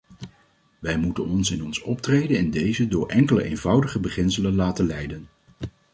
[0.79, 5.27] Wij moeten ons in ons optreden in dezen door enkele eenvoudige beginselen laten leiden.